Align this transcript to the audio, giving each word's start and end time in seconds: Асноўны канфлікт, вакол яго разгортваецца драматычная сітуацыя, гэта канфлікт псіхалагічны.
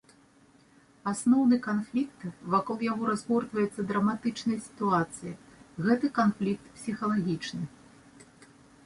Асноўны 1.09 1.57
канфлікт, 1.65 2.23
вакол 2.53 2.77
яго 2.85 3.03
разгортваецца 3.11 3.85
драматычная 3.91 4.57
сітуацыя, 4.65 5.33
гэта 5.89 6.05
канфлікт 6.17 6.65
псіхалагічны. 6.79 7.63